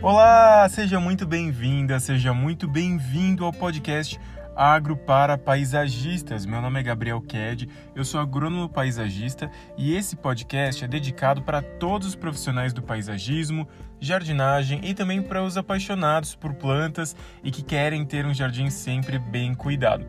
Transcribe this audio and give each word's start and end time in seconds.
Olá, 0.00 0.68
seja 0.68 1.00
muito 1.00 1.26
bem-vinda, 1.26 1.98
seja 1.98 2.32
muito 2.32 2.68
bem-vindo 2.68 3.44
ao 3.44 3.52
podcast 3.52 4.18
Agro 4.54 4.96
para 4.96 5.36
Paisagistas. 5.36 6.46
Meu 6.46 6.62
nome 6.62 6.78
é 6.78 6.82
Gabriel 6.84 7.20
Ked, 7.20 7.68
eu 7.96 8.04
sou 8.04 8.20
agrônomo 8.20 8.68
paisagista 8.68 9.50
e 9.76 9.96
esse 9.96 10.14
podcast 10.14 10.84
é 10.84 10.88
dedicado 10.88 11.42
para 11.42 11.60
todos 11.60 12.06
os 12.06 12.14
profissionais 12.14 12.72
do 12.72 12.80
paisagismo, 12.80 13.66
jardinagem 13.98 14.80
e 14.84 14.94
também 14.94 15.20
para 15.20 15.42
os 15.42 15.56
apaixonados 15.56 16.32
por 16.32 16.54
plantas 16.54 17.16
e 17.42 17.50
que 17.50 17.64
querem 17.64 18.06
ter 18.06 18.24
um 18.24 18.32
jardim 18.32 18.70
sempre 18.70 19.18
bem 19.18 19.52
cuidado. 19.52 20.06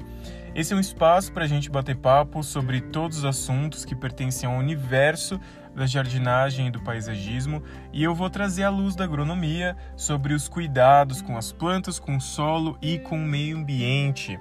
Esse 0.54 0.72
é 0.72 0.76
um 0.76 0.80
espaço 0.80 1.32
para 1.32 1.46
a 1.46 1.48
gente 1.48 1.70
bater 1.70 1.96
papo 1.96 2.44
sobre 2.44 2.80
todos 2.80 3.20
os 3.20 3.26
assuntos 3.26 3.86
que 3.86 3.96
pertencem 3.96 4.48
ao 4.48 4.56
universo 4.56 5.40
da 5.76 5.86
jardinagem 5.86 6.68
e 6.68 6.72
do 6.72 6.82
paisagismo 6.82 7.64
e 7.94 8.04
eu 8.04 8.14
vou 8.14 8.30
trazer 8.30 8.64
a 8.64 8.70
luz 8.70 8.96
da 8.96 9.04
agronomia 9.04 9.76
sobre 9.96 10.34
os 10.34 10.48
cuidados 10.48 11.22
com 11.22 11.38
as 11.38 11.52
plantas, 11.52 12.00
com 12.00 12.18
o 12.18 12.22
solo 12.22 12.78
e 12.82 13.00
com 13.00 13.18
o 13.18 13.26
meio 13.26 13.58
ambiente. 13.58 14.40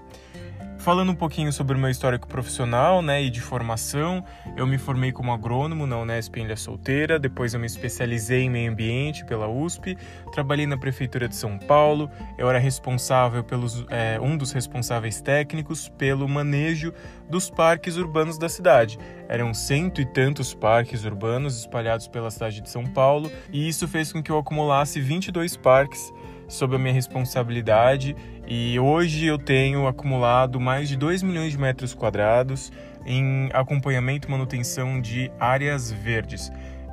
Falando 0.79 1.11
um 1.11 1.15
pouquinho 1.15 1.53
sobre 1.53 1.77
o 1.77 1.79
meu 1.79 1.91
histórico 1.91 2.29
profissional 2.29 3.03
né, 3.03 3.23
e 3.23 3.31
de 3.31 3.41
formação, 3.41 4.25
eu 4.57 4.65
me 4.65 4.79
formei 4.79 5.11
como 5.11 5.33
agrônomo 5.33 5.87
na 5.89 5.99
Unesp 5.99 6.37
em 6.37 6.45
Ilha 6.45 6.57
Solteira, 6.57 7.19
depois 7.19 7.53
eu 7.53 7.59
me 7.59 7.67
especializei 7.67 8.43
em 8.43 8.51
meio 8.51 8.71
ambiente 8.71 9.25
pela 9.25 9.49
USP, 9.49 9.99
trabalhei 10.33 10.67
na 10.67 10.79
Prefeitura 10.79 11.29
de 11.29 11.35
São 11.35 11.59
Paulo, 11.59 12.09
eu 12.39 12.49
era 12.49 12.61
responsável 12.61 13.43
pelos, 13.43 13.85
é, 13.91 14.21
um 14.21 14.37
dos 14.37 14.53
responsáveis 14.53 15.21
técnicos 15.21 15.89
pelo 15.89 16.29
manejo 16.29 16.95
dos 17.29 17.51
parques 17.51 17.97
urbanos 17.97 18.39
da 18.39 18.49
cidade. 18.49 18.99
Eram 19.29 19.53
cento 19.53 20.01
e 20.01 20.07
tantos 20.07 20.55
parques 20.55 21.05
urbanos 21.05 21.59
espalhados 21.59 22.07
pela 22.07 22.31
cidade 22.31 22.61
de 22.61 22.71
São 22.71 22.87
Paulo, 22.87 23.31
e 23.53 23.69
isso 23.69 23.89
fez 23.89 24.13
com 24.13 24.23
que 24.23 24.31
eu 24.31 24.39
acumulasse 24.39 25.01
22 25.01 25.57
parques 25.57 26.13
sob 26.49 26.75
a 26.75 26.79
minha 26.79 26.93
responsabilidade 26.93 28.17
e 28.47 28.81
hoje 28.81 29.27
eu 29.27 29.39
tenho 29.39 29.87
acumulado 29.87 30.59
mais 30.59 30.89
de 30.89 30.97
2 30.97 31.23
milhões 31.23 31.53
de 31.53 31.59
metros 31.59 31.95
quadrados 31.95 32.73
em 33.05 33.51
acompanhamento 33.53 34.27
e 34.27 34.31
manutenção 34.31 35.01
de 35.01 35.31
áreas 35.39 35.93
verdes. 35.93 36.51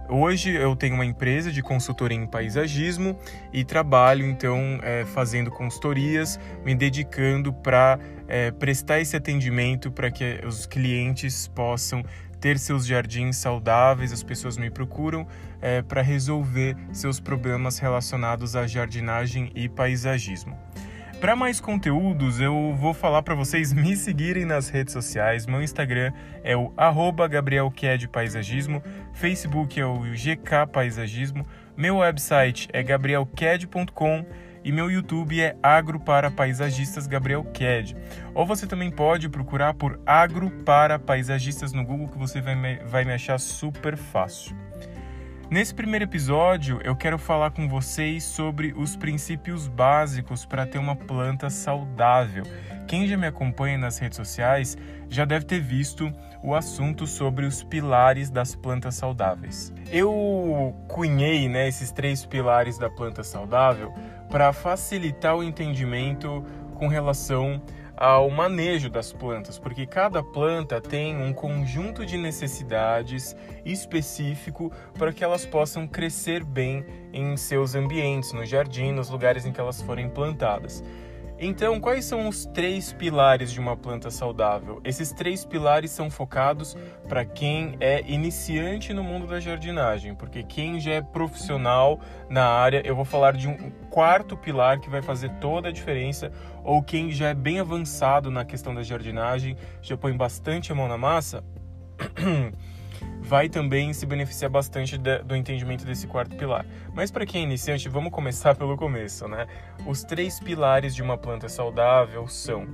Hoje 0.07 0.51
eu 0.53 0.75
tenho 0.75 0.93
uma 0.93 1.05
empresa 1.05 1.51
de 1.51 1.63
consultoria 1.63 2.17
em 2.17 2.27
paisagismo 2.27 3.17
e 3.51 3.63
trabalho 3.63 4.23
então 4.23 4.79
é, 4.83 5.03
fazendo 5.03 5.49
consultorias, 5.49 6.39
me 6.63 6.75
dedicando 6.75 7.51
para 7.51 7.97
é, 8.27 8.51
prestar 8.51 8.99
esse 8.99 9.15
atendimento 9.15 9.91
para 9.91 10.11
que 10.11 10.41
os 10.45 10.67
clientes 10.67 11.47
possam 11.47 12.03
ter 12.45 12.59
seus 12.59 12.85
jardins 12.85 13.37
saudáveis, 13.37 14.13
as 14.13 14.21
pessoas 14.21 14.55
me 14.55 14.69
procuram 14.69 15.25
é, 15.59 15.81
para 15.81 16.03
resolver 16.03 16.77
seus 16.93 17.19
problemas 17.19 17.79
relacionados 17.79 18.55
à 18.55 18.67
jardinagem 18.67 19.51
e 19.55 19.67
paisagismo. 19.67 20.55
Para 21.19 21.35
mais 21.35 21.59
conteúdos, 21.59 22.39
eu 22.39 22.75
vou 22.79 22.93
falar 22.93 23.23
para 23.23 23.33
vocês 23.33 23.73
me 23.73 23.97
seguirem 23.97 24.45
nas 24.45 24.69
redes 24.69 24.93
sociais. 24.93 25.47
Meu 25.47 25.59
Instagram 25.59 26.13
é 26.43 26.55
o 26.55 26.71
@gabrielked_paisagismo, 27.27 28.83
Facebook 29.11 29.79
é 29.79 29.85
o 29.87 29.97
GK 30.01 30.67
Paisagismo, 30.71 31.47
meu 31.75 31.97
website 31.97 32.69
é 32.71 32.83
gabrielked.com 32.83 34.23
e 34.65 34.71
meu 34.71 34.89
YouTube 34.89 35.39
é 35.39 35.55
Agro 35.61 35.99
para 35.99 36.31
Paisagistas 36.31 37.05
Gabriel 37.05 37.43
Ked. 37.43 37.95
Ou 38.33 38.47
você 38.47 38.65
também 38.65 38.89
pode 38.89 39.29
procurar 39.29 39.75
por 39.75 39.99
Agro 40.03 40.49
para 40.49 40.97
Paisagistas 40.97 41.71
no 41.71 41.85
Google 41.85 42.09
que 42.09 42.17
você 42.17 42.41
vai 42.41 42.55
me, 42.55 42.77
vai 42.77 43.05
me 43.05 43.13
achar 43.13 43.39
super 43.39 43.95
fácil. 43.95 44.57
Nesse 45.51 45.75
primeiro 45.75 46.05
episódio, 46.05 46.81
eu 46.83 46.95
quero 46.95 47.19
falar 47.19 47.51
com 47.51 47.69
vocês 47.69 48.23
sobre 48.23 48.73
os 48.75 48.95
princípios 48.95 49.67
básicos 49.67 50.43
para 50.43 50.65
ter 50.65 50.79
uma 50.79 50.95
planta 50.95 51.51
saudável. 51.51 52.43
Quem 52.87 53.07
já 53.07 53.15
me 53.15 53.27
acompanha 53.27 53.77
nas 53.77 53.99
redes 53.99 54.15
sociais 54.15 54.75
já 55.07 55.25
deve 55.25 55.45
ter 55.45 55.59
visto 55.59 56.11
o 56.43 56.55
assunto 56.55 57.05
sobre 57.05 57.45
os 57.45 57.63
pilares 57.63 58.31
das 58.31 58.55
plantas 58.55 58.95
saudáveis. 58.95 59.71
Eu 59.91 60.75
cunhei 60.87 61.47
né, 61.47 61.67
esses 61.67 61.91
três 61.91 62.25
pilares 62.25 62.79
da 62.79 62.89
planta 62.89 63.23
saudável 63.23 63.93
para 64.35 64.51
facilitar 64.51 65.33
o 65.33 65.41
entendimento 65.41 66.43
com 66.73 66.89
relação 66.89 67.61
ao 67.95 68.29
manejo 68.29 68.89
das 68.89 69.13
plantas, 69.13 69.57
porque 69.57 69.85
cada 69.85 70.21
planta 70.21 70.81
tem 70.81 71.15
um 71.15 71.31
conjunto 71.31 72.05
de 72.05 72.17
necessidades 72.17 73.33
específico 73.63 74.69
para 74.99 75.13
que 75.13 75.23
elas 75.23 75.45
possam 75.45 75.87
crescer 75.87 76.43
bem 76.43 76.85
em 77.13 77.37
seus 77.37 77.75
ambientes, 77.75 78.33
no 78.33 78.45
jardim, 78.45 78.91
nos 78.91 79.09
lugares 79.09 79.45
em 79.45 79.53
que 79.53 79.61
elas 79.61 79.81
forem 79.81 80.09
plantadas. 80.09 80.83
Então, 81.37 81.81
quais 81.81 82.05
são 82.05 82.29
os 82.29 82.45
três 82.45 82.93
pilares 82.93 83.51
de 83.51 83.59
uma 83.59 83.75
planta 83.75 84.09
saudável? 84.09 84.79
Esses 84.85 85.11
três 85.11 85.43
pilares 85.43 85.91
são 85.91 86.09
focados 86.09 86.77
para 87.09 87.25
quem 87.25 87.75
é 87.81 88.01
iniciante 88.07 88.93
no 88.93 89.03
mundo 89.03 89.27
da 89.27 89.39
jardinagem, 89.39 90.15
porque 90.15 90.43
quem 90.43 90.79
já 90.79 90.93
é 90.93 91.01
profissional 91.01 91.99
na 92.29 92.45
área, 92.45 92.81
eu 92.85 92.95
vou 92.95 93.03
falar 93.03 93.33
de 93.33 93.49
um 93.49 93.69
quarto 93.89 94.37
pilar 94.37 94.79
que 94.79 94.89
vai 94.89 95.01
fazer 95.01 95.29
toda 95.41 95.67
a 95.67 95.71
diferença, 95.71 96.31
ou 96.63 96.81
quem 96.81 97.11
já 97.11 97.29
é 97.29 97.33
bem 97.33 97.59
avançado 97.59 98.31
na 98.31 98.45
questão 98.45 98.73
da 98.73 98.81
jardinagem, 98.81 99.57
já 99.81 99.97
põe 99.97 100.15
bastante 100.15 100.71
a 100.71 100.75
mão 100.75 100.87
na 100.87 100.97
massa. 100.97 101.43
vai 103.25 103.49
também 103.49 103.91
se 103.91 104.05
beneficiar 104.05 104.51
bastante 104.51 104.97
do 104.97 105.35
entendimento 105.35 105.83
desse 105.83 106.05
quarto 106.05 106.35
pilar. 106.35 106.63
Mas 106.93 107.09
para 107.09 107.25
quem 107.25 107.41
é 107.41 107.43
iniciante, 107.43 107.89
vamos 107.89 108.11
começar 108.11 108.53
pelo 108.55 108.77
começo, 108.77 109.27
né? 109.27 109.47
Os 109.85 110.03
três 110.03 110.39
pilares 110.39 110.93
de 110.93 111.01
uma 111.01 111.17
planta 111.17 111.49
saudável 111.49 112.27
são 112.27 112.67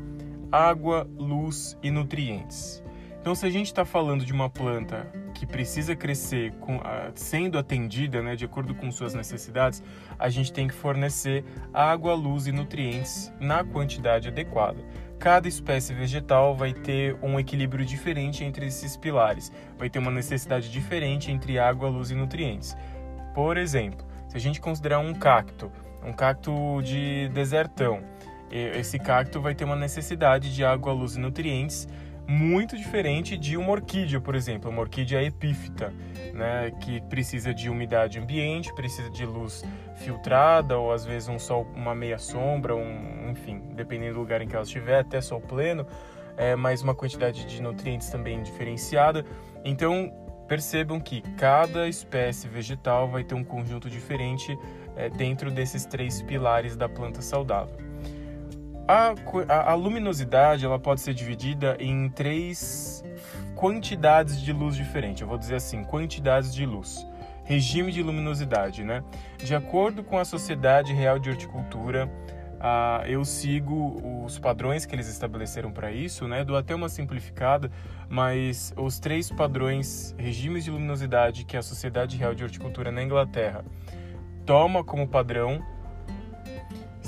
água, 0.52 1.10
luz 1.18 1.78
e 1.82 1.90
nutrientes. 1.90 2.84
Então, 3.22 3.34
se 3.34 3.46
a 3.46 3.50
gente 3.50 3.68
está 3.68 3.86
falando 3.86 4.26
de 4.26 4.34
uma 4.34 4.50
planta 4.50 5.08
que 5.36 5.46
precisa 5.46 5.96
crescer 5.96 6.52
com, 6.54 6.82
sendo 7.14 7.58
atendida 7.58 8.22
né, 8.22 8.36
de 8.36 8.46
acordo 8.46 8.74
com 8.74 8.92
suas 8.92 9.14
necessidades, 9.14 9.82
a 10.18 10.28
gente 10.28 10.52
tem 10.52 10.68
que 10.68 10.74
fornecer 10.74 11.46
água, 11.72 12.16
luz 12.16 12.48
e 12.48 12.52
nutrientes 12.52 13.32
na 13.40 13.64
quantidade 13.64 14.28
adequada. 14.28 14.84
Cada 15.22 15.48
espécie 15.48 15.94
vegetal 15.94 16.56
vai 16.56 16.74
ter 16.74 17.16
um 17.22 17.40
equilíbrio 17.40 17.86
diferente 17.86 18.44
entre 18.44 18.66
esses 18.66 18.98
pilares, 18.98 19.52
vai 19.78 19.88
ter 19.88 20.00
uma 20.00 20.09
necessidade 20.09 20.72
diferente 20.72 21.30
entre 21.30 21.59
água, 21.59 21.88
luz 21.90 22.09
e 22.09 22.16
nutrientes. 22.16 22.76
Por 23.36 23.56
exemplo, 23.56 24.04
se 24.28 24.36
a 24.36 24.40
gente 24.40 24.59
considerar 24.59 24.98
um 24.98 25.14
cacto, 25.14 25.72
um 26.04 26.12
cacto 26.12 26.82
de 26.82 27.30
desertão, 27.36 28.02
esse 28.50 28.98
cacto 28.98 29.40
vai 29.40 29.54
ter 29.54 29.64
uma 29.64 29.76
necessidade 29.76 30.56
de 30.56 30.66
água, 30.66 30.92
luz 30.92 31.16
e 31.16 31.20
nutrientes 31.20 31.88
muito 32.28 32.78
diferente 32.78 33.38
de 33.38 33.58
uma 33.58 33.72
orquídea, 33.72 34.20
por 34.20 34.36
exemplo, 34.36 34.70
uma 34.70 34.82
orquídea 34.82 35.24
epífita, 35.24 35.94
né, 36.34 36.72
que 36.80 37.02
precisa 37.02 37.54
de 37.54 37.70
umidade 37.70 38.20
ambiente, 38.20 38.74
precisa 38.74 39.09
de 39.09 39.26
luz 39.26 39.64
filtrada 39.96 40.78
ou 40.78 40.92
às 40.92 41.06
vezes 41.06 41.28
um 41.28 41.38
sol, 41.38 41.68
uma 41.76 41.94
meia 41.94 42.18
sombra, 42.18 42.76
um, 42.76 43.30
enfim, 43.32 43.62
dependendo 43.74 44.16
do 44.16 44.20
lugar 44.20 44.42
em 44.42 44.48
que 44.48 44.56
ela 44.56 44.64
estiver, 44.64 45.00
até 45.00 45.20
sol 45.22 45.42
pleno, 45.42 45.86
é, 46.38 46.56
mais 46.56 46.82
uma 46.82 46.96
quantidade 46.96 47.46
de 47.46 47.62
nutrientes 47.62 48.09
também 48.09 48.42
diferenciada. 48.42 49.26
Então 49.64 50.12
percebam 50.48 51.00
que 51.00 51.22
cada 51.38 51.88
espécie 51.88 52.48
vegetal 52.48 53.08
vai 53.08 53.24
ter 53.24 53.36
um 53.36 53.44
conjunto 53.44 53.90
diferente 53.90 54.58
é, 54.96 55.09
dentro 55.09 55.50
desses 55.50 55.86
três 55.86 56.22
pilares 56.22 56.76
da 56.76 56.90
planta 56.90 57.22
saudável. 57.22 57.91
A, 58.91 59.16
a, 59.47 59.72
a, 59.72 59.74
luminosidade 59.74 60.66
ela 60.66 60.78
pode 60.78 61.00
ser 61.00 61.13
dividida 61.13 61.78
em 61.79 62.09
três 62.09 63.02
quantidades 63.56 64.41
de 64.41 64.52
luz 64.52 64.75
diferentes. 64.75 65.22
Eu 65.22 65.29
vou 65.29 65.38
dizer 65.38 65.56
assim, 65.56 65.81
quantidades 65.81 66.53
de 66.53 66.66
luz. 66.66 67.07
Regime 67.46 67.94
de 67.94 68.03
luminosidade, 68.03 68.84
né? 68.84 69.02
De 69.38 69.55
acordo 69.55 70.03
com 70.03 70.17
a 70.17 70.26
Sociedade 70.26 70.91
Real 70.91 71.17
de 71.17 71.29
Horticultura, 71.29 72.11
eu 73.08 73.23
sigo 73.23 74.26
os 74.26 74.38
padrões 74.38 74.85
que 74.85 74.94
eles 74.94 75.08
estabeleceram 75.08 75.72
para 75.72 75.90
isso, 75.90 76.28
né? 76.28 76.44
Dou 76.44 76.58
até 76.58 76.76
uma 76.76 76.90
simplificada, 76.90 77.72
mas 78.09 78.73
os 78.76 78.99
três 78.99 79.32
padrões, 79.32 80.14
regimes 80.17 80.66
de 80.66 80.70
luminosidade 80.70 81.46
que 81.46 81.55
a 81.55 81.61
Sociedade 81.61 82.17
Real 82.17 82.35
de 82.35 82.44
Horticultura 82.44 82.91
na 82.91 83.02
Inglaterra 83.02 83.64
toma 84.46 84.84
como 84.84 85.08
padrão 85.08 85.64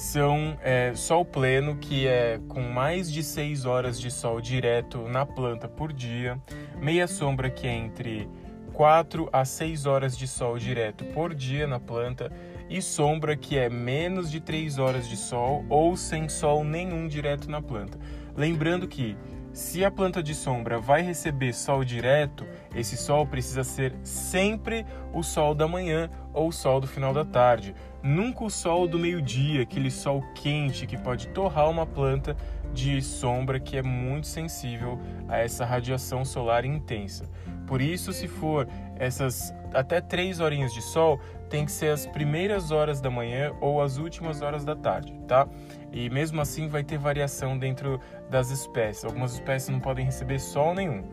são 0.03 0.57
é, 0.61 0.94
sol 0.95 1.23
pleno, 1.23 1.77
que 1.77 2.05
é 2.05 2.38
com 2.50 2.61
mais 2.61 3.09
de 3.09 3.23
6 3.23 3.65
horas 3.65 4.00
de 4.00 4.11
sol 4.11 4.41
direto 4.41 5.07
na 5.07 5.25
planta 5.25 5.67
por 5.67 5.94
dia, 5.94 6.38
meia 6.79 7.07
sombra, 7.07 7.50
que 7.50 7.65
é 7.65 7.73
entre 7.73 8.29
4 8.73 9.29
a 9.31 9.45
6 9.45 9.85
horas 9.85 10.17
de 10.17 10.27
sol 10.27 10.57
direto 10.57 11.05
por 11.05 11.33
dia 11.33 11.65
na 11.65 11.79
planta, 11.79 12.29
e 12.69 12.81
sombra, 12.81 13.38
que 13.38 13.57
é 13.57 13.69
menos 13.69 14.29
de 14.29 14.41
3 14.41 14.77
horas 14.77 15.07
de 15.07 15.15
sol 15.15 15.65
ou 15.69 15.95
sem 15.95 16.27
sol 16.27 16.65
nenhum 16.65 17.07
direto 17.07 17.50
na 17.50 17.61
planta. 17.61 17.97
Lembrando 18.35 18.88
que 18.89 19.15
se 19.53 19.85
a 19.85 19.91
planta 19.91 20.21
de 20.21 20.33
sombra 20.33 20.79
vai 20.79 21.01
receber 21.01 21.53
sol 21.53 21.85
direto, 21.85 22.45
esse 22.75 22.97
sol 22.97 23.25
precisa 23.25 23.63
ser 23.63 23.95
sempre 24.03 24.85
o 25.13 25.21
sol 25.23 25.53
da 25.53 25.67
manhã 25.67 26.09
ou 26.33 26.50
o 26.50 26.51
sol 26.51 26.81
do 26.81 26.88
final 26.88 27.13
da 27.13 27.23
tarde, 27.23 27.75
Nunca 28.03 28.44
o 28.44 28.50
sol 28.50 28.85
do 28.85 29.00
meio-dia, 29.00 29.61
aquele 29.61 29.89
sol 29.89 30.21
quente 30.35 30.85
que 30.85 30.97
pode 30.97 31.29
torrar 31.29 31.69
uma 31.69 31.85
planta 31.85 32.35
de 32.73 33.01
sombra 33.01 33.61
que 33.61 33.77
é 33.77 33.81
muito 33.81 34.27
sensível 34.27 35.00
a 35.29 35.38
essa 35.38 35.63
radiação 35.63 36.25
solar 36.25 36.65
intensa. 36.65 37.23
Por 37.65 37.81
isso, 37.81 38.11
se 38.11 38.27
for 38.27 38.67
essas 38.97 39.55
até 39.73 40.01
três 40.01 40.41
horinhas 40.41 40.73
de 40.73 40.81
sol, 40.81 41.17
tem 41.50 41.63
que 41.63 41.71
ser 41.71 41.91
as 41.91 42.05
primeiras 42.05 42.71
horas 42.71 43.00
da 43.00 43.09
manhã 43.09 43.53
ou 43.61 43.81
as 43.81 43.97
últimas 43.97 44.41
horas 44.41 44.65
da 44.65 44.75
tarde, 44.75 45.17
tá? 45.25 45.47
E 45.94 46.10
mesmo 46.10 46.42
assim 46.42 46.68
vai 46.68 46.84
ter 46.84 46.98
variação 46.98 47.57
dentro 47.57 48.00
das 48.30 48.50
espécies. 48.50 49.06
Algumas 49.06 49.34
espécies 49.34 49.69
não 49.69 49.80
podem 49.80 50.04
receber 50.04 50.40
sol 50.40 50.74
nenhum. 50.74 51.04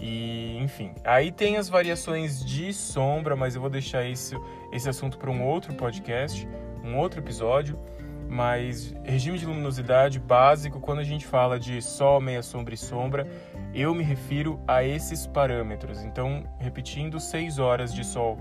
E, 0.00 0.56
enfim, 0.58 0.92
aí 1.04 1.32
tem 1.32 1.56
as 1.56 1.68
variações 1.68 2.44
de 2.44 2.72
sombra, 2.72 3.34
mas 3.36 3.54
eu 3.54 3.60
vou 3.60 3.70
deixar 3.70 4.04
esse, 4.04 4.36
esse 4.72 4.88
assunto 4.88 5.18
para 5.18 5.30
um 5.30 5.44
outro 5.44 5.72
podcast, 5.74 6.46
um 6.84 6.96
outro 6.96 7.20
episódio. 7.20 7.78
Mas 8.28 8.94
regime 9.04 9.38
de 9.38 9.46
luminosidade 9.46 10.18
básico, 10.18 10.78
quando 10.80 10.98
a 10.98 11.04
gente 11.04 11.26
fala 11.26 11.58
de 11.58 11.80
sol, 11.80 12.20
meia 12.20 12.42
sombra 12.42 12.74
e 12.74 12.76
sombra, 12.76 13.26
eu 13.72 13.94
me 13.94 14.04
refiro 14.04 14.60
a 14.68 14.84
esses 14.84 15.26
parâmetros. 15.26 16.04
Então, 16.04 16.44
repetindo, 16.58 17.18
6 17.18 17.58
horas 17.58 17.94
de 17.94 18.04
sol, 18.04 18.38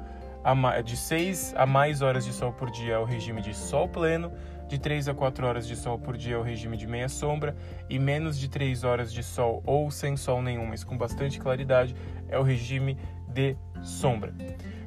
de 0.84 0.98
6 0.98 1.54
a 1.56 1.66
mais 1.66 2.02
horas 2.02 2.26
de 2.26 2.34
sol 2.34 2.52
por 2.52 2.70
dia 2.70 2.96
é 2.96 3.00
o 3.00 3.06
regime 3.06 3.42
de 3.42 3.54
sol 3.54 3.88
pleno, 3.88 4.32
de 4.68 4.78
3 4.78 5.08
a 5.08 5.14
4 5.14 5.46
horas 5.48 5.68
de 5.68 5.76
sol 5.76 5.98
por 5.98 6.18
dia 6.18 6.36
é 6.36 6.38
o 6.38 6.42
regime 6.42 6.78
de 6.78 6.86
meia 6.88 7.10
sombra 7.10 7.56
e 7.90 7.98
menos 7.98 8.38
de 8.38 8.50
3 8.50 8.84
horas 8.84 9.14
de 9.14 9.24
sol 9.24 9.64
ou 9.66 9.90
sem 9.90 10.18
sol 10.18 10.42
nenhum, 10.42 10.66
mas 10.66 10.84
com 10.84 10.98
bastante 10.98 11.40
claridade, 11.40 11.96
é 12.28 12.38
o 12.38 12.44
regime 12.44 12.98
de 13.28 13.56
sombra. 13.82 14.34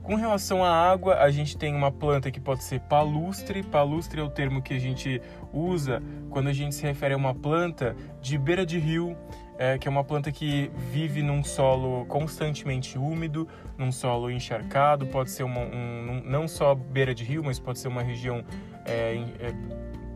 Com 0.02 0.16
relação 0.16 0.64
à 0.64 0.70
água, 0.70 1.18
a 1.18 1.30
gente 1.30 1.56
tem 1.56 1.74
uma 1.74 1.92
planta 1.92 2.30
que 2.30 2.40
pode 2.40 2.64
ser 2.64 2.80
palustre. 2.80 3.62
Palustre 3.62 4.20
é 4.20 4.24
o 4.24 4.28
termo 4.28 4.60
que 4.60 4.74
a 4.74 4.78
gente 4.78 5.22
usa 5.52 6.02
quando 6.30 6.48
a 6.48 6.52
gente 6.52 6.74
se 6.74 6.82
refere 6.82 7.14
a 7.14 7.16
uma 7.16 7.34
planta 7.34 7.94
de 8.20 8.36
beira 8.36 8.66
de 8.66 8.78
rio, 8.78 9.16
é, 9.56 9.78
que 9.78 9.86
é 9.86 9.90
uma 9.90 10.02
planta 10.02 10.32
que 10.32 10.70
vive 10.90 11.22
num 11.22 11.44
solo 11.44 12.06
constantemente 12.06 12.98
úmido, 12.98 13.46
num 13.78 13.92
solo 13.92 14.30
encharcado. 14.30 15.06
Pode 15.06 15.30
ser 15.30 15.44
uma, 15.44 15.60
um, 15.60 16.22
não 16.24 16.48
só 16.48 16.74
beira 16.74 17.14
de 17.14 17.22
rio, 17.22 17.44
mas 17.44 17.60
pode 17.60 17.78
ser 17.78 17.86
uma 17.88 18.02
região 18.02 18.42
é, 18.90 19.24
é, 19.38 19.54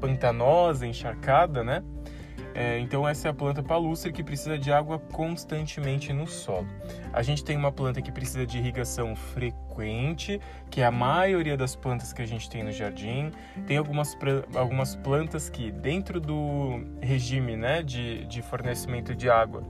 pantanosa, 0.01 0.87
encharcada, 0.87 1.63
né? 1.63 1.83
É, 2.55 2.79
então 2.79 3.07
essa 3.07 3.27
é 3.27 3.31
a 3.33 3.35
planta 3.35 3.65
palustre 3.65 4.13
que 4.13 4.23
precisa 4.23 4.57
de 4.57 4.71
água 4.73 5.01
constantemente 5.13 6.13
no 6.13 6.27
solo. 6.27 6.69
A 7.13 7.21
gente 7.21 7.43
tem 7.43 7.57
uma 7.57 7.73
planta 7.73 8.01
que 8.01 8.13
precisa 8.13 8.47
de 8.47 8.59
irrigação 8.59 9.17
frequente, 9.17 10.41
que 10.71 10.81
é 10.81 10.85
a 10.85 10.91
maioria 10.91 11.57
das 11.57 11.75
plantas 11.75 12.13
que 12.13 12.23
a 12.23 12.27
gente 12.27 12.49
tem 12.49 12.63
no 12.63 12.71
jardim. 12.71 13.33
Tem 13.67 13.77
algumas, 13.77 14.17
algumas 14.55 14.95
plantas 14.95 15.51
que 15.51 15.73
dentro 15.73 16.21
do 16.21 16.81
regime 17.01 17.57
né, 17.57 17.83
de, 17.83 18.25
de 18.27 18.41
fornecimento 18.41 19.17
de 19.17 19.29
água 19.29 19.65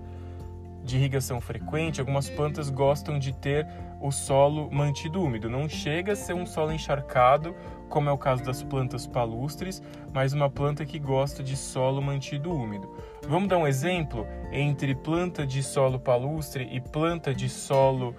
de 0.85 0.99
irrigação 0.99 1.41
frequente, 1.41 1.99
algumas 1.99 2.29
plantas 2.29 2.69
gostam 2.69 3.19
de 3.19 3.33
ter 3.33 3.67
o 4.03 4.12
solo 4.12 4.71
mantido 4.71 5.23
úmido. 5.23 5.49
Não 5.49 5.67
chega 5.67 6.12
a 6.12 6.17
ser 6.17 6.35
um 6.35 6.45
solo 6.45 6.73
encharcado, 6.73 7.57
como 7.89 8.09
é 8.09 8.13
o 8.13 8.19
caso 8.19 8.43
das 8.45 8.63
plantas 8.63 9.07
palustres, 9.07 9.83
mas 10.13 10.33
uma 10.33 10.51
planta 10.51 10.85
que 10.85 10.99
gosta 10.99 11.43
de 11.43 11.57
solo 11.57 12.01
mantido 12.03 12.53
úmido. 12.53 12.89
Vamos 13.29 13.49
dar 13.49 13.59
um 13.59 13.67
exemplo 13.67 14.27
entre 14.53 14.95
planta 14.95 15.47
de 15.47 15.63
solo 15.63 15.99
palustre 15.99 16.69
e 16.71 16.81
planta 16.81 17.35
de 17.35 17.49
solo 17.49 18.15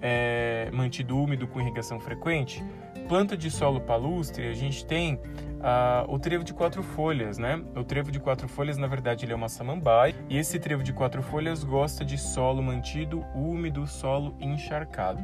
é, 0.00 0.70
mantido 0.72 1.16
úmido 1.18 1.46
com 1.46 1.60
irrigação 1.60 2.00
frequente? 2.00 2.64
Planta 3.08 3.36
de 3.36 3.50
solo 3.50 3.80
palustre, 3.80 4.46
a 4.46 4.52
gente 4.52 4.84
tem 4.84 5.20
ah, 5.60 6.04
o 6.08 6.18
trevo 6.18 6.44
de 6.44 6.54
quatro 6.54 6.82
folhas, 6.82 7.38
né? 7.38 7.60
O 7.74 7.84
trevo 7.84 8.10
de 8.10 8.20
quatro 8.20 8.48
folhas, 8.48 8.78
na 8.78 8.86
verdade, 8.86 9.24
ele 9.24 9.32
é 9.32 9.36
uma 9.36 9.48
samambaia. 9.48 10.14
E 10.28 10.38
esse 10.38 10.58
trevo 10.58 10.82
de 10.82 10.92
quatro 10.92 11.22
folhas 11.22 11.64
gosta 11.64 12.04
de 12.04 12.16
solo 12.16 12.62
mantido, 12.62 13.24
úmido, 13.34 13.86
solo 13.86 14.34
encharcado. 14.40 15.20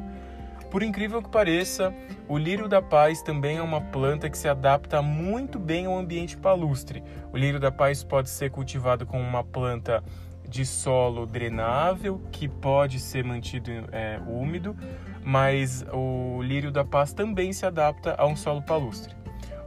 Por 0.71 0.83
incrível 0.83 1.23
que 1.23 1.29
pareça, 1.29 1.95
o 2.29 2.37
lírio 2.37 2.69
da 2.69 2.83
paz 2.83 3.23
também 3.23 3.59
é 3.59 3.63
uma 3.63 3.81
planta 3.81 4.29
que 4.29 4.37
se 4.37 4.49
adapta 4.49 5.01
muito 5.01 5.59
bem 5.59 5.87
ao 5.87 5.97
ambiente 5.97 6.37
palustre. 6.37 7.03
O 7.33 7.37
lírio 7.37 7.61
da 7.61 7.71
paz 7.71 8.03
pode 8.03 8.29
ser 8.29 8.51
cultivado 8.51 9.07
como 9.07 9.23
uma 9.23 9.45
planta 9.45 10.03
de 10.49 10.65
solo 10.65 11.27
drenável, 11.27 12.21
que 12.31 12.49
pode 12.49 13.01
ser 13.01 13.25
mantido 13.25 13.71
é, 13.93 14.21
úmido, 14.27 14.77
mas 15.25 15.85
o 15.93 16.41
lírio 16.43 16.71
da 16.71 16.85
paz 16.85 17.13
também 17.13 17.53
se 17.53 17.67
adapta 17.67 18.15
a 18.17 18.27
um 18.27 18.37
solo 18.37 18.63
palustre. 18.63 19.15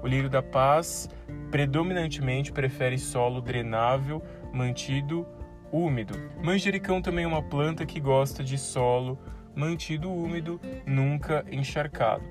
O 0.02 0.08
lírio 0.08 0.30
da 0.30 0.42
paz 0.42 1.10
predominantemente 1.52 2.52
prefere 2.52 2.98
solo 2.98 3.42
drenável, 3.42 4.22
mantido 4.54 5.26
úmido. 5.72 6.14
Manjericão 6.42 7.02
também 7.02 7.26
é 7.26 7.28
uma 7.28 7.44
planta 7.44 7.86
que 7.86 8.00
gosta 8.00 8.44
de 8.44 8.58
solo 8.58 9.20
mantido 9.60 10.12
úmido, 10.12 10.60
nunca 10.86 11.46
encharcado. 11.52 12.24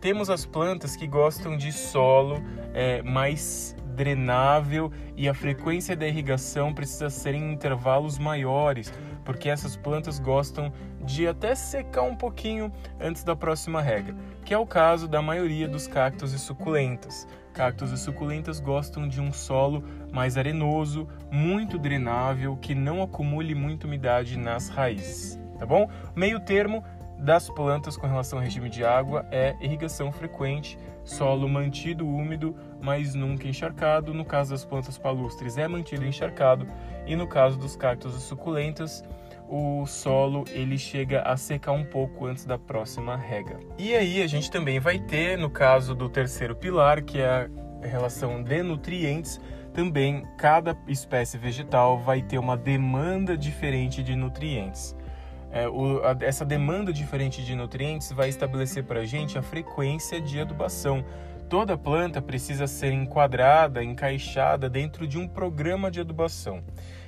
Temos 0.00 0.28
as 0.28 0.44
plantas 0.44 0.94
que 0.94 1.06
gostam 1.06 1.56
de 1.56 1.72
solo 1.72 2.36
é, 2.74 3.00
mais 3.02 3.74
drenável 3.94 4.92
e 5.16 5.28
a 5.28 5.32
frequência 5.32 5.96
da 5.96 6.06
irrigação 6.06 6.74
precisa 6.74 7.08
ser 7.08 7.34
em 7.34 7.52
intervalos 7.52 8.18
maiores, 8.18 8.92
porque 9.24 9.48
essas 9.48 9.76
plantas 9.76 10.18
gostam 10.18 10.70
de 11.00 11.26
até 11.26 11.54
secar 11.54 12.02
um 12.02 12.16
pouquinho 12.16 12.70
antes 13.00 13.24
da 13.24 13.34
próxima 13.34 13.80
rega, 13.80 14.14
que 14.44 14.52
é 14.52 14.58
o 14.58 14.66
caso 14.66 15.08
da 15.08 15.22
maioria 15.22 15.66
dos 15.66 15.86
cactos 15.86 16.34
e 16.34 16.38
suculentas. 16.38 17.26
Cactos 17.54 17.92
e 17.92 17.96
suculentas 17.96 18.58
gostam 18.58 19.08
de 19.08 19.20
um 19.20 19.32
solo 19.32 19.84
mais 20.12 20.36
arenoso, 20.36 21.08
muito 21.30 21.78
drenável, 21.78 22.56
que 22.56 22.74
não 22.74 23.02
acumule 23.02 23.54
muita 23.54 23.86
umidade 23.86 24.36
nas 24.36 24.68
raízes, 24.68 25.38
tá 25.58 25.66
bom? 25.66 25.88
Meio 26.14 26.40
termo 26.40 26.84
das 27.18 27.48
plantas 27.48 27.96
com 27.96 28.06
relação 28.06 28.38
ao 28.38 28.44
regime 28.44 28.68
de 28.68 28.84
água 28.84 29.24
é 29.30 29.56
irrigação 29.60 30.10
frequente, 30.12 30.78
solo 31.04 31.48
mantido 31.48 32.06
úmido, 32.06 32.54
mas 32.82 33.14
nunca 33.14 33.48
encharcado. 33.48 34.12
No 34.12 34.24
caso 34.24 34.50
das 34.50 34.64
plantas 34.64 34.98
palustres 34.98 35.56
é 35.56 35.66
mantido 35.68 36.04
encharcado 36.04 36.66
e 37.06 37.14
no 37.16 37.26
caso 37.26 37.58
dos 37.58 37.76
cactos 37.76 38.16
e 38.16 38.20
suculentas 38.20 39.04
o 39.48 39.84
solo 39.86 40.44
ele 40.50 40.78
chega 40.78 41.22
a 41.22 41.36
secar 41.36 41.72
um 41.72 41.84
pouco 41.84 42.26
antes 42.26 42.44
da 42.44 42.58
próxima 42.58 43.16
rega. 43.16 43.58
E 43.78 43.94
aí 43.94 44.22
a 44.22 44.26
gente 44.26 44.50
também 44.50 44.80
vai 44.80 44.98
ter, 44.98 45.36
no 45.38 45.50
caso 45.50 45.94
do 45.94 46.08
terceiro 46.08 46.56
pilar, 46.56 47.02
que 47.02 47.20
é 47.20 47.48
a 47.82 47.86
relação 47.86 48.42
de 48.42 48.62
nutrientes, 48.62 49.40
também 49.72 50.24
cada 50.38 50.76
espécie 50.88 51.36
vegetal 51.36 51.98
vai 51.98 52.22
ter 52.22 52.38
uma 52.38 52.56
demanda 52.56 53.36
diferente 53.36 54.02
de 54.02 54.16
nutrientes. 54.16 54.96
É, 55.54 55.68
o, 55.68 56.04
a, 56.04 56.16
essa 56.20 56.44
demanda 56.44 56.92
diferente 56.92 57.44
de 57.44 57.54
nutrientes 57.54 58.10
vai 58.10 58.28
estabelecer 58.28 58.82
para 58.82 59.00
a 59.00 59.04
gente 59.04 59.38
a 59.38 59.42
frequência 59.42 60.20
de 60.20 60.40
adubação. 60.40 61.04
Toda 61.48 61.78
planta 61.78 62.20
precisa 62.20 62.66
ser 62.66 62.92
enquadrada, 62.92 63.84
encaixada 63.84 64.68
dentro 64.68 65.06
de 65.06 65.16
um 65.16 65.28
programa 65.28 65.92
de 65.92 66.00
adubação. 66.00 66.64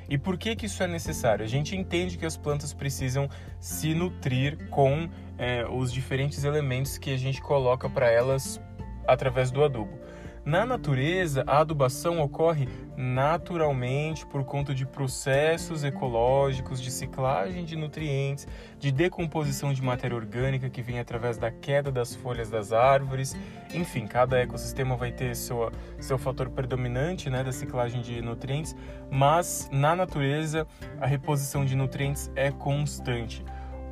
E 0.09 0.17
por 0.17 0.39
que, 0.39 0.55
que 0.55 0.67
isso 0.67 0.81
é 0.81 0.87
necessário? 0.87 1.45
A 1.45 1.49
gente 1.49 1.75
entende 1.75 2.17
que 2.17 2.25
as 2.25 2.37
plantas 2.37 2.73
precisam 2.73 3.29
se 3.59 3.93
nutrir 3.93 4.69
com 4.71 5.09
é, 5.37 5.67
os 5.67 5.93
diferentes 5.93 6.45
elementos 6.45 6.99
que 6.99 7.13
a 7.13 7.17
gente 7.17 7.43
coloca 7.43 7.91
para 7.91 8.09
elas 8.09 8.61
através 9.09 9.51
do 9.51 9.65
adubo. 9.65 9.99
Na 10.47 10.65
natureza, 10.65 11.43
a 11.45 11.59
adubação 11.59 12.21
ocorre 12.21 12.69
naturalmente 12.97 14.25
por 14.25 14.45
conta 14.45 14.73
de 14.73 14.87
processos 14.87 15.83
ecológicos, 15.83 16.81
de 16.81 16.89
ciclagem 16.89 17.65
de 17.65 17.75
nutrientes, 17.75 18.47
de 18.79 18.93
decomposição 18.93 19.73
de 19.73 19.83
matéria 19.83 20.17
orgânica 20.17 20.71
que 20.71 20.81
vem 20.81 21.01
através 21.01 21.37
da 21.37 21.51
queda 21.51 21.91
das 21.91 22.15
folhas 22.15 22.49
das 22.49 22.73
árvores. 22.73 23.37
Enfim, 23.75 24.07
cada 24.07 24.39
ecossistema 24.39 24.95
vai 24.95 25.11
ter 25.11 25.35
seu, 25.35 25.73
seu 25.99 26.17
fator 26.17 26.49
predominante 26.49 27.29
né, 27.29 27.43
da 27.43 27.51
ciclagem 27.51 28.01
de 28.01 28.23
nutrientes, 28.23 28.77
mas 29.11 29.69
na 29.73 29.97
natureza 29.97 30.65
a 31.01 31.07
reposição 31.09 31.65
de 31.65 31.75
nutrientes 31.75 32.31
é 32.37 32.53
constante. 32.53 33.45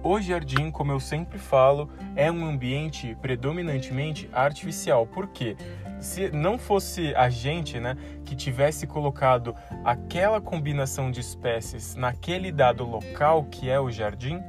O 0.04 0.20
jardim, 0.20 0.70
como 0.70 0.92
eu 0.92 1.00
sempre 1.00 1.38
falo, 1.38 1.88
é 2.14 2.30
um 2.30 2.44
ambiente 2.44 3.16
predominantemente 3.22 4.28
artificial. 4.34 5.06
Por 5.06 5.28
quê? 5.28 5.56
Se 5.98 6.30
não 6.30 6.58
fosse 6.58 7.14
a 7.14 7.30
gente, 7.30 7.80
né, 7.80 7.96
que 8.22 8.36
tivesse 8.36 8.86
colocado 8.86 9.54
aquela 9.82 10.42
combinação 10.42 11.10
de 11.10 11.20
espécies 11.20 11.94
naquele 11.94 12.52
dado 12.52 12.84
local 12.84 13.44
que 13.44 13.70
é 13.70 13.80
o 13.80 13.90
jardim, 13.90 14.42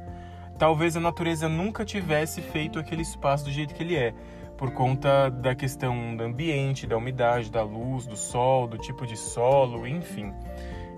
talvez 0.58 0.94
a 0.94 1.00
natureza 1.00 1.48
nunca 1.48 1.86
tivesse 1.86 2.42
feito 2.42 2.78
aquele 2.78 3.00
espaço 3.00 3.46
do 3.46 3.50
jeito 3.50 3.74
que 3.74 3.82
ele 3.82 3.96
é, 3.96 4.12
por 4.58 4.72
conta 4.72 5.30
da 5.30 5.54
questão 5.54 6.14
do 6.14 6.22
ambiente, 6.22 6.86
da 6.86 6.98
umidade, 6.98 7.50
da 7.50 7.62
luz, 7.62 8.06
do 8.06 8.16
sol, 8.16 8.66
do 8.66 8.76
tipo 8.76 9.06
de 9.06 9.16
solo, 9.16 9.86
enfim. 9.86 10.34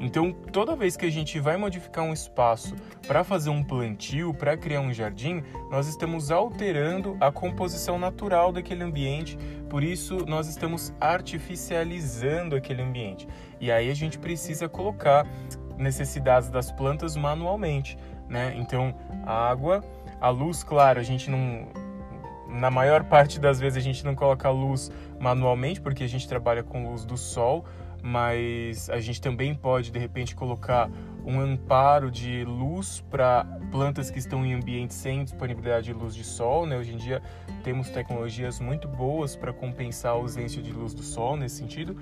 Então, 0.00 0.32
toda 0.32 0.76
vez 0.76 0.96
que 0.96 1.04
a 1.04 1.10
gente 1.10 1.40
vai 1.40 1.56
modificar 1.56 2.04
um 2.04 2.12
espaço 2.12 2.76
para 3.06 3.24
fazer 3.24 3.50
um 3.50 3.64
plantio, 3.64 4.32
para 4.32 4.56
criar 4.56 4.80
um 4.80 4.92
jardim, 4.92 5.42
nós 5.70 5.88
estamos 5.88 6.30
alterando 6.30 7.16
a 7.20 7.32
composição 7.32 7.98
natural 7.98 8.52
daquele 8.52 8.84
ambiente, 8.84 9.36
por 9.68 9.82
isso 9.82 10.24
nós 10.26 10.48
estamos 10.48 10.92
artificializando 11.00 12.54
aquele 12.54 12.82
ambiente. 12.82 13.26
E 13.60 13.72
aí 13.72 13.90
a 13.90 13.94
gente 13.94 14.18
precisa 14.18 14.68
colocar 14.68 15.26
necessidades 15.76 16.48
das 16.48 16.70
plantas 16.70 17.16
manualmente, 17.16 17.98
né? 18.28 18.54
Então, 18.56 18.94
a 19.26 19.48
água, 19.48 19.82
a 20.20 20.28
luz, 20.28 20.62
claro, 20.62 21.00
a 21.00 21.04
gente 21.04 21.28
não 21.28 21.66
na 22.48 22.70
maior 22.70 23.04
parte 23.04 23.38
das 23.38 23.60
vezes 23.60 23.76
a 23.76 23.80
gente 23.80 24.02
não 24.02 24.14
coloca 24.14 24.48
luz 24.48 24.90
manualmente 25.20 25.82
porque 25.82 26.02
a 26.02 26.08
gente 26.08 26.26
trabalha 26.26 26.62
com 26.62 26.90
luz 26.90 27.04
do 27.04 27.16
sol, 27.16 27.64
mas 28.02 28.88
a 28.90 29.00
gente 29.00 29.20
também 29.20 29.54
pode 29.54 29.90
de 29.90 29.98
repente 29.98 30.34
colocar 30.34 30.90
um 31.24 31.40
amparo 31.40 32.10
de 32.10 32.44
luz 32.44 33.04
para 33.10 33.44
plantas 33.70 34.10
que 34.10 34.18
estão 34.18 34.46
em 34.46 34.54
ambientes 34.54 34.96
sem 34.96 35.24
disponibilidade 35.24 35.86
de 35.86 35.92
luz 35.92 36.14
de 36.14 36.24
sol. 36.24 36.64
Né? 36.64 36.78
Hoje 36.78 36.94
em 36.94 36.96
dia 36.96 37.20
temos 37.62 37.90
tecnologias 37.90 38.60
muito 38.60 38.88
boas 38.88 39.36
para 39.36 39.52
compensar 39.52 40.12
a 40.12 40.14
ausência 40.14 40.62
de 40.62 40.72
luz 40.72 40.94
do 40.94 41.02
sol 41.02 41.36
nesse 41.36 41.56
sentido, 41.56 41.96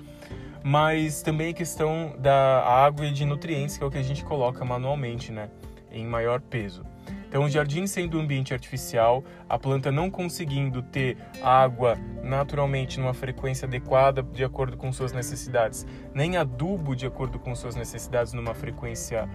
mas 0.63 1.21
também 1.21 1.49
a 1.49 1.53
questão 1.53 2.15
da 2.17 2.63
água 2.63 3.05
e 3.05 3.11
de 3.11 3.25
nutrientes, 3.25 3.77
que 3.77 3.83
é 3.83 3.87
o 3.87 3.91
que 3.91 3.97
a 3.97 4.03
gente 4.03 4.23
coloca 4.23 4.63
manualmente, 4.63 5.31
né? 5.31 5.49
em 5.91 6.05
maior 6.05 6.39
peso. 6.41 6.85
Então, 7.27 7.43
o 7.43 7.49
jardim 7.49 7.85
sendo 7.85 8.17
um 8.17 8.21
ambiente 8.21 8.53
artificial, 8.53 9.23
a 9.49 9.59
planta 9.59 9.91
não 9.91 10.09
conseguindo 10.09 10.81
ter 10.81 11.17
água 11.41 11.97
naturalmente 12.23 12.99
numa 12.99 13.13
frequência 13.13 13.65
adequada 13.65 14.23
de 14.23 14.43
acordo 14.43 14.77
com 14.77 14.91
suas 14.91 15.11
necessidades, 15.11 15.85
nem 16.13 16.37
adubo 16.37 16.95
de 16.95 17.05
acordo 17.05 17.37
com 17.39 17.53
suas 17.55 17.75
necessidades 17.75 18.33
numa 18.33 18.53
frequência 18.53 19.29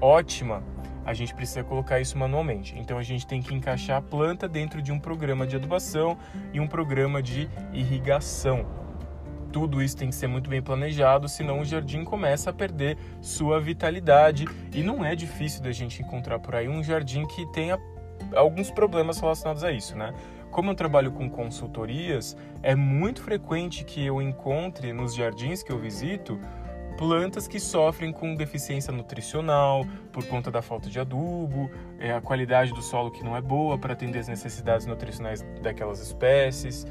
ótima, 0.00 0.62
a 1.04 1.12
gente 1.12 1.34
precisa 1.34 1.64
colocar 1.64 2.00
isso 2.00 2.16
manualmente. 2.16 2.74
Então 2.78 2.98
a 2.98 3.02
gente 3.02 3.26
tem 3.26 3.42
que 3.42 3.54
encaixar 3.54 3.98
a 3.98 4.02
planta 4.02 4.48
dentro 4.48 4.80
de 4.80 4.92
um 4.92 4.98
programa 4.98 5.46
de 5.46 5.56
adubação 5.56 6.16
e 6.52 6.60
um 6.60 6.66
programa 6.66 7.22
de 7.22 7.48
irrigação 7.72 8.81
tudo 9.52 9.82
isso 9.82 9.96
tem 9.96 10.08
que 10.08 10.14
ser 10.14 10.26
muito 10.26 10.48
bem 10.48 10.62
planejado, 10.62 11.28
senão 11.28 11.60
o 11.60 11.64
jardim 11.64 12.02
começa 12.02 12.50
a 12.50 12.52
perder 12.52 12.96
sua 13.20 13.60
vitalidade. 13.60 14.46
E 14.74 14.82
não 14.82 15.04
é 15.04 15.14
difícil 15.14 15.62
da 15.62 15.70
gente 15.70 16.02
encontrar 16.02 16.38
por 16.38 16.54
aí 16.54 16.68
um 16.68 16.82
jardim 16.82 17.26
que 17.26 17.46
tenha 17.52 17.78
alguns 18.34 18.70
problemas 18.70 19.20
relacionados 19.20 19.62
a 19.62 19.70
isso, 19.70 19.96
né? 19.96 20.14
Como 20.50 20.70
eu 20.70 20.74
trabalho 20.74 21.12
com 21.12 21.30
consultorias, 21.30 22.36
é 22.62 22.74
muito 22.74 23.22
frequente 23.22 23.84
que 23.84 24.04
eu 24.04 24.20
encontre 24.20 24.92
nos 24.92 25.14
jardins 25.14 25.62
que 25.62 25.72
eu 25.72 25.78
visito 25.78 26.38
plantas 26.98 27.48
que 27.48 27.58
sofrem 27.58 28.12
com 28.12 28.34
deficiência 28.34 28.92
nutricional 28.92 29.84
por 30.12 30.24
conta 30.26 30.50
da 30.50 30.62
falta 30.62 30.88
de 30.88 31.00
adubo, 31.00 31.70
é 31.98 32.12
a 32.12 32.20
qualidade 32.20 32.72
do 32.72 32.82
solo 32.82 33.10
que 33.10 33.24
não 33.24 33.36
é 33.36 33.40
boa 33.40 33.78
para 33.78 33.92
atender 33.92 34.18
as 34.18 34.28
necessidades 34.28 34.86
nutricionais 34.86 35.42
daquelas 35.62 36.00
espécies. 36.00 36.86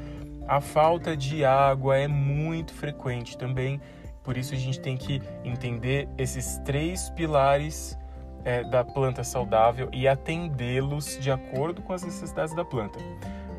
A 0.46 0.60
falta 0.60 1.16
de 1.16 1.44
água 1.44 1.96
é 1.96 2.08
muito 2.08 2.74
frequente 2.74 3.36
também, 3.38 3.80
por 4.22 4.36
isso 4.36 4.54
a 4.54 4.58
gente 4.58 4.80
tem 4.80 4.96
que 4.96 5.20
entender 5.44 6.08
esses 6.18 6.58
três 6.58 7.10
pilares 7.10 7.98
é, 8.44 8.62
da 8.64 8.84
planta 8.84 9.24
saudável 9.24 9.88
e 9.92 10.06
atendê-los 10.06 11.18
de 11.20 11.30
acordo 11.30 11.82
com 11.82 11.92
as 11.92 12.02
necessidades 12.02 12.54
da 12.54 12.64
planta. 12.64 12.98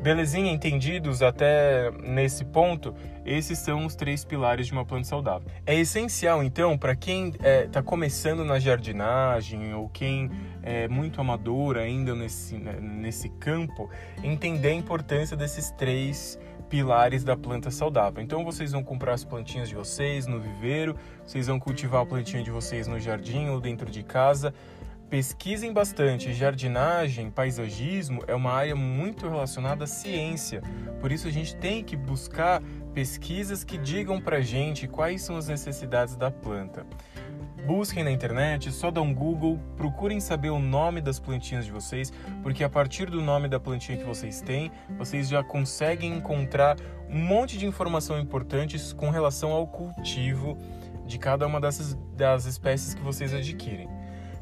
Belezinha, 0.02 0.52
entendidos 0.52 1.22
até 1.22 1.90
nesse 2.02 2.44
ponto? 2.44 2.94
Esses 3.24 3.58
são 3.58 3.86
os 3.86 3.94
três 3.96 4.22
pilares 4.22 4.66
de 4.66 4.72
uma 4.74 4.84
planta 4.84 5.04
saudável. 5.04 5.48
É 5.64 5.74
essencial, 5.74 6.44
então, 6.44 6.76
para 6.76 6.94
quem 6.94 7.28
está 7.28 7.48
é, 7.48 7.66
tá 7.66 7.82
começando 7.82 8.44
na 8.44 8.58
jardinagem 8.58 9.72
ou 9.72 9.88
quem 9.88 10.30
é 10.62 10.86
muito 10.88 11.22
amador 11.22 11.78
ainda 11.78 12.14
nesse, 12.14 12.58
né, 12.58 12.78
nesse 12.78 13.30
campo, 13.30 13.88
entender 14.22 14.68
a 14.68 14.74
importância 14.74 15.34
desses 15.38 15.70
três 15.70 16.38
pilares 16.38 16.53
da 17.24 17.36
planta 17.36 17.70
saudável. 17.70 18.22
Então 18.22 18.44
vocês 18.44 18.72
vão 18.72 18.82
comprar 18.82 19.14
as 19.14 19.24
plantinhas 19.24 19.68
de 19.68 19.74
vocês 19.74 20.26
no 20.26 20.40
viveiro, 20.40 20.96
vocês 21.24 21.46
vão 21.46 21.60
cultivar 21.60 22.02
a 22.02 22.06
plantinha 22.06 22.42
de 22.42 22.50
vocês 22.50 22.86
no 22.86 22.98
jardim 22.98 23.48
ou 23.48 23.60
dentro 23.60 23.90
de 23.90 24.02
casa. 24.02 24.52
Pesquisem 25.08 25.72
bastante. 25.72 26.32
Jardinagem, 26.32 27.30
paisagismo 27.30 28.22
é 28.26 28.34
uma 28.34 28.50
área 28.50 28.74
muito 28.74 29.28
relacionada 29.28 29.84
à 29.84 29.86
ciência. 29.86 30.60
Por 31.00 31.12
isso 31.12 31.28
a 31.28 31.30
gente 31.30 31.54
tem 31.54 31.84
que 31.84 31.96
buscar 31.96 32.60
pesquisas 32.92 33.62
que 33.62 33.78
digam 33.78 34.20
pra 34.20 34.40
gente 34.40 34.88
quais 34.88 35.22
são 35.22 35.36
as 35.36 35.46
necessidades 35.46 36.16
da 36.16 36.30
planta. 36.30 36.84
Busquem 37.64 38.04
na 38.04 38.10
internet, 38.10 38.70
só 38.70 38.90
dá 38.90 39.00
um 39.00 39.14
Google, 39.14 39.58
procurem 39.74 40.20
saber 40.20 40.50
o 40.50 40.58
nome 40.58 41.00
das 41.00 41.18
plantinhas 41.18 41.64
de 41.64 41.72
vocês, 41.72 42.12
porque 42.42 42.62
a 42.62 42.68
partir 42.68 43.08
do 43.08 43.22
nome 43.22 43.48
da 43.48 43.58
plantinha 43.58 43.96
que 43.96 44.04
vocês 44.04 44.42
têm, 44.42 44.70
vocês 44.98 45.30
já 45.30 45.42
conseguem 45.42 46.12
encontrar 46.12 46.76
um 47.08 47.18
monte 47.18 47.56
de 47.56 47.64
informação 47.64 48.20
importantes 48.20 48.92
com 48.92 49.08
relação 49.08 49.50
ao 49.50 49.66
cultivo 49.66 50.58
de 51.06 51.18
cada 51.18 51.46
uma 51.46 51.58
dessas 51.58 51.94
das 52.14 52.44
espécies 52.44 52.92
que 52.92 53.00
vocês 53.00 53.32
adquirem. 53.32 53.88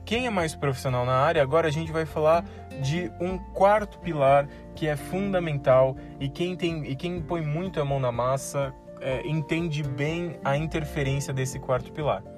Quem 0.05 0.27
é 0.27 0.31
mais 0.31 0.57
profissional 0.57 1.07
na 1.07 1.15
área, 1.15 1.41
agora 1.41 1.69
a 1.69 1.71
gente 1.71 1.93
vai 1.93 2.05
falar 2.05 2.45
de 2.83 3.09
um 3.21 3.39
quarto 3.39 4.01
pilar 4.01 4.49
que 4.75 4.89
é 4.89 4.97
fundamental 4.97 5.97
e 6.19 6.29
quem, 6.29 6.57
tem, 6.57 6.85
e 6.91 6.97
quem 6.97 7.23
põe 7.23 7.41
muito 7.41 7.81
a 7.81 7.85
mão 7.85 8.01
na 8.01 8.11
massa 8.11 8.75
é, 9.01 9.25
entende 9.25 9.85
bem 9.85 10.41
a 10.45 10.57
interferência 10.57 11.33
desse 11.33 11.61
quarto 11.61 11.93
pilar. 11.93 12.32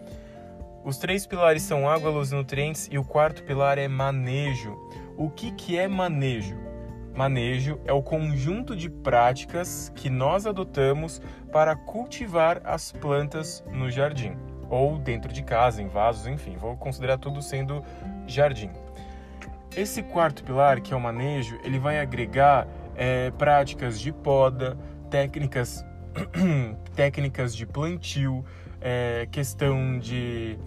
Os 0.85 0.99
três 0.99 1.27
pilares 1.27 1.63
são 1.63 1.89
água, 1.89 2.11
luz 2.11 2.31
e 2.31 2.35
nutrientes 2.35 2.91
e 2.93 2.99
o 2.99 3.05
quarto 3.05 3.43
pilar 3.43 3.79
é 3.79 3.89
manejo. 3.89 4.77
O 5.17 5.31
que, 5.31 5.51
que 5.51 5.79
é 5.79 5.89
manejo? 5.89 6.59
Manejo 7.15 7.81
é 7.87 7.93
o 7.93 8.03
conjunto 8.03 8.77
de 8.77 8.91
práticas 8.91 9.91
que 9.95 10.11
nós 10.11 10.47
adotamos 10.47 11.23
para 11.51 11.75
cultivar 11.75 12.61
as 12.65 12.93
plantas 12.93 13.65
no 13.73 13.91
jardim 13.91 14.37
ou 14.69 14.99
dentro 14.99 15.33
de 15.33 15.43
casa, 15.43 15.81
em 15.81 15.89
vasos, 15.89 16.27
enfim, 16.27 16.57
vou 16.59 16.77
considerar 16.77 17.17
tudo 17.17 17.41
sendo 17.41 17.83
jardim. 18.27 18.71
Esse 19.75 20.03
quarto 20.03 20.45
pilar, 20.45 20.83
que 20.83 20.93
é 20.93 20.97
o 20.97 21.01
manejo, 21.01 21.59
ele 21.65 21.79
vai 21.79 21.99
agregar 21.99 22.69
é, 22.95 23.31
práticas 23.31 23.99
de 23.99 24.13
poda, 24.13 24.77
técnicas, 25.09 25.83
técnicas 26.95 27.57
de 27.57 27.65
plantio, 27.65 28.45
é, 28.85 29.27
questão 29.33 29.99
de 29.99 30.59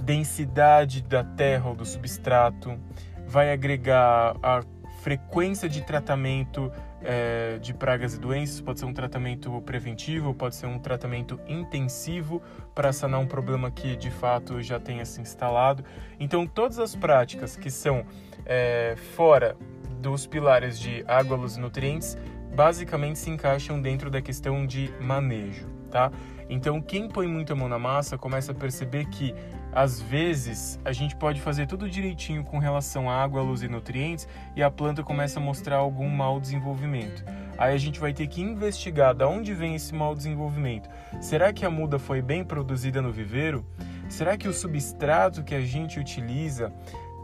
densidade 0.00 1.02
da 1.02 1.22
terra 1.22 1.68
ou 1.68 1.76
do 1.76 1.84
substrato, 1.84 2.78
vai 3.26 3.52
agregar 3.52 4.34
a 4.42 4.62
frequência 5.02 5.68
de 5.68 5.82
tratamento 5.82 6.72
é, 7.02 7.58
de 7.58 7.72
pragas 7.72 8.14
e 8.14 8.18
doenças, 8.18 8.60
pode 8.60 8.80
ser 8.80 8.86
um 8.86 8.92
tratamento 8.92 9.60
preventivo, 9.62 10.34
pode 10.34 10.56
ser 10.56 10.66
um 10.66 10.78
tratamento 10.78 11.38
intensivo 11.46 12.42
para 12.74 12.92
sanar 12.92 13.20
um 13.20 13.26
problema 13.26 13.70
que 13.70 13.94
de 13.94 14.10
fato 14.10 14.60
já 14.62 14.80
tenha 14.80 15.04
se 15.04 15.20
instalado. 15.20 15.84
Então, 16.18 16.46
todas 16.46 16.78
as 16.78 16.96
práticas 16.96 17.56
que 17.56 17.70
são 17.70 18.04
é, 18.44 18.96
fora 19.14 19.56
dos 20.00 20.26
pilares 20.26 20.78
de 20.78 21.04
água, 21.06 21.36
luz 21.36 21.56
e 21.56 21.60
nutrientes 21.60 22.16
basicamente 22.54 23.18
se 23.18 23.30
encaixam 23.30 23.80
dentro 23.80 24.10
da 24.10 24.22
questão 24.22 24.66
de 24.66 24.92
manejo, 25.00 25.68
tá? 25.90 26.10
Então, 26.48 26.80
quem 26.80 27.08
põe 27.08 27.26
muita 27.26 27.54
mão 27.54 27.68
na 27.68 27.78
massa 27.78 28.16
começa 28.16 28.52
a 28.52 28.54
perceber 28.54 29.06
que 29.06 29.34
às 29.72 30.00
vezes 30.00 30.80
a 30.84 30.92
gente 30.92 31.14
pode 31.16 31.40
fazer 31.40 31.66
tudo 31.66 31.88
direitinho 31.88 32.42
com 32.44 32.58
relação 32.58 33.10
à 33.10 33.22
água, 33.22 33.42
luz 33.42 33.62
e 33.62 33.68
nutrientes 33.68 34.26
e 34.54 34.62
a 34.62 34.70
planta 34.70 35.02
começa 35.02 35.38
a 35.38 35.42
mostrar 35.42 35.76
algum 35.76 36.08
mau 36.08 36.40
desenvolvimento. 36.40 37.24
Aí 37.58 37.74
a 37.74 37.78
gente 37.78 38.00
vai 38.00 38.12
ter 38.12 38.26
que 38.26 38.40
investigar 38.40 39.14
de 39.14 39.24
onde 39.24 39.52
vem 39.54 39.74
esse 39.74 39.94
mau 39.94 40.14
desenvolvimento. 40.14 40.88
Será 41.20 41.52
que 41.52 41.64
a 41.64 41.70
muda 41.70 41.98
foi 41.98 42.22
bem 42.22 42.44
produzida 42.44 43.02
no 43.02 43.12
viveiro? 43.12 43.66
Será 44.08 44.36
que 44.36 44.48
o 44.48 44.52
substrato 44.52 45.42
que 45.42 45.54
a 45.54 45.60
gente 45.60 45.98
utiliza 45.98 46.72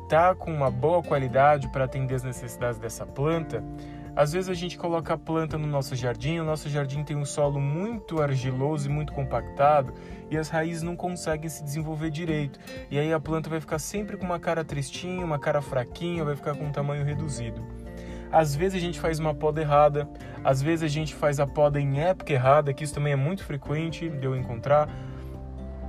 está 0.02 0.34
com 0.34 0.52
uma 0.52 0.70
boa 0.70 1.02
qualidade 1.02 1.68
para 1.68 1.84
atender 1.84 2.16
as 2.16 2.22
necessidades 2.22 2.78
dessa 2.78 3.06
planta? 3.06 3.64
Às 4.14 4.32
vezes 4.32 4.50
a 4.50 4.54
gente 4.54 4.76
coloca 4.76 5.14
a 5.14 5.18
planta 5.18 5.56
no 5.56 5.66
nosso 5.66 5.96
jardim, 5.96 6.38
o 6.38 6.44
nosso 6.44 6.68
jardim 6.68 7.02
tem 7.02 7.16
um 7.16 7.24
solo 7.24 7.58
muito 7.58 8.20
argiloso 8.20 8.88
e 8.88 8.92
muito 8.92 9.10
compactado 9.12 9.94
e 10.30 10.36
as 10.36 10.50
raízes 10.50 10.82
não 10.82 10.94
conseguem 10.94 11.48
se 11.48 11.64
desenvolver 11.64 12.10
direito. 12.10 12.60
E 12.90 12.98
aí 12.98 13.10
a 13.10 13.18
planta 13.18 13.48
vai 13.48 13.58
ficar 13.58 13.78
sempre 13.78 14.18
com 14.18 14.26
uma 14.26 14.38
cara 14.38 14.62
tristinha, 14.62 15.24
uma 15.24 15.38
cara 15.38 15.62
fraquinha, 15.62 16.24
vai 16.24 16.36
ficar 16.36 16.54
com 16.54 16.64
um 16.64 16.72
tamanho 16.72 17.04
reduzido. 17.04 17.64
Às 18.30 18.54
vezes 18.54 18.76
a 18.76 18.80
gente 18.80 19.00
faz 19.00 19.18
uma 19.18 19.34
poda 19.34 19.62
errada, 19.62 20.08
às 20.44 20.60
vezes 20.60 20.82
a 20.82 20.88
gente 20.88 21.14
faz 21.14 21.40
a 21.40 21.46
poda 21.46 21.80
em 21.80 22.00
época 22.00 22.32
errada, 22.32 22.72
que 22.74 22.84
isso 22.84 22.94
também 22.94 23.14
é 23.14 23.16
muito 23.16 23.44
frequente 23.44 24.10
de 24.10 24.26
eu 24.26 24.36
encontrar. 24.36 24.90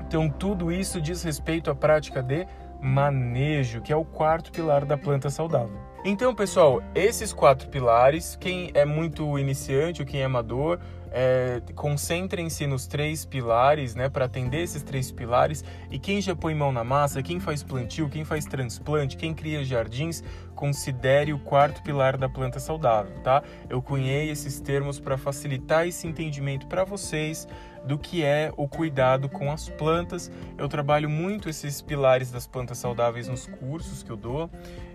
Então 0.07 0.29
tudo 0.29 0.71
isso 0.71 1.01
diz 1.01 1.23
respeito 1.23 1.69
à 1.69 1.75
prática 1.75 2.21
de 2.21 2.47
manejo, 2.83 3.81
que 3.81 3.93
é 3.93 3.95
o 3.95 4.03
quarto 4.03 4.51
pilar 4.51 4.85
da 4.85 4.97
planta 4.97 5.29
saudável. 5.29 5.79
Então, 6.05 6.35
pessoal, 6.35 6.83
esses 6.93 7.31
quatro 7.31 7.69
pilares, 7.69 8.35
quem 8.35 8.69
é 8.73 8.83
muito 8.83 9.39
iniciante 9.39 10.01
ou 10.01 10.05
quem 10.05 10.19
é 10.19 10.25
amador, 10.25 10.77
é, 11.13 11.61
concentrem-se 11.75 12.67
nos 12.67 12.87
três 12.87 13.23
pilares, 13.23 13.95
né, 13.95 14.09
para 14.09 14.25
atender 14.25 14.63
esses 14.63 14.83
três 14.83 15.11
pilares. 15.13 15.63
E 15.89 15.97
quem 15.97 16.19
já 16.19 16.35
põe 16.35 16.53
mão 16.53 16.73
na 16.73 16.83
massa, 16.83 17.23
quem 17.23 17.39
faz 17.39 17.63
plantio, 17.63 18.09
quem 18.09 18.25
faz 18.25 18.43
transplante, 18.45 19.15
quem 19.15 19.33
cria 19.33 19.63
jardins, 19.63 20.21
considere 20.53 21.31
o 21.31 21.39
quarto 21.39 21.81
pilar 21.83 22.17
da 22.17 22.27
planta 22.27 22.59
saudável, 22.59 23.17
tá? 23.21 23.41
Eu 23.69 23.81
cunhei 23.81 24.29
esses 24.29 24.59
termos 24.59 24.99
para 24.99 25.17
facilitar 25.17 25.87
esse 25.87 26.05
entendimento 26.05 26.67
para 26.67 26.83
vocês 26.83 27.47
do 27.85 27.97
que 27.97 28.23
é 28.23 28.51
o 28.55 28.67
cuidado 28.67 29.27
com 29.29 29.51
as 29.51 29.69
plantas. 29.69 30.31
Eu 30.57 30.67
trabalho 30.67 31.09
muito 31.09 31.49
esses 31.49 31.81
pilares 31.81 32.31
das 32.31 32.47
plantas 32.47 32.77
saudáveis 32.77 33.27
nos 33.27 33.45
cursos 33.45 34.03
que 34.03 34.11
eu 34.11 34.17
dou 34.17 34.49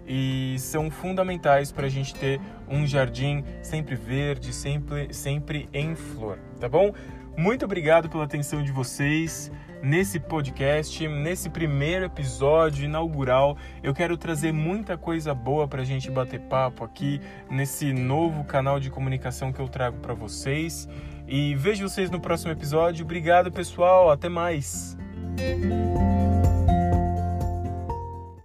e 0.07 0.57
são 0.59 0.90
fundamentais 0.90 1.71
para 1.71 1.87
a 1.87 1.90
gente 1.90 2.14
ter 2.14 2.40
um 2.68 2.87
jardim 2.87 3.45
sempre 3.62 3.95
verde, 3.95 4.52
sempre, 4.52 5.12
sempre 5.12 5.68
em 5.73 5.95
flor, 5.95 6.38
tá 6.59 6.68
bom? 6.68 6.92
Muito 7.37 7.64
obrigado 7.64 8.09
pela 8.09 8.25
atenção 8.25 8.62
de 8.62 8.73
vocês 8.73 9.52
nesse 9.83 10.18
podcast, 10.18 11.07
nesse 11.07 11.49
primeiro 11.49 12.07
episódio 12.07 12.85
inaugural. 12.85 13.57
Eu 13.83 13.95
quero 13.95 14.16
trazer 14.16 14.52
muita 14.52 14.97
coisa 14.97 15.33
boa 15.35 15.68
para 15.68 15.83
a 15.83 15.85
gente 15.85 16.11
bater 16.11 16.40
papo 16.40 16.83
aqui 16.83 17.21
nesse 17.49 17.92
novo 17.92 18.42
canal 18.45 18.80
de 18.80 18.90
comunicação 18.90 19.52
que 19.52 19.61
eu 19.61 19.68
trago 19.68 19.99
para 19.99 20.14
vocês. 20.14 20.88
E 21.28 21.54
vejo 21.54 21.87
vocês 21.87 22.11
no 22.11 22.18
próximo 22.18 22.50
episódio. 22.50 23.04
Obrigado, 23.04 23.52
pessoal. 23.52 24.11
Até 24.11 24.30
mais. 24.30 24.97